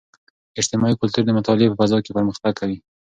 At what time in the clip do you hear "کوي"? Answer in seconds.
2.59-2.77